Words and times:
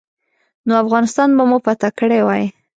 نو 0.65 0.73
افغانستان 0.83 1.29
به 1.37 1.43
مو 1.49 1.57
فتح 1.65 1.89
کړی 1.99 2.19
وای. 2.23 2.43